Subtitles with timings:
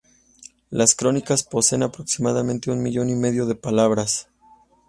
[0.71, 4.27] Las "Crónicas" poseen aproximadamente un millón y medio de palabras.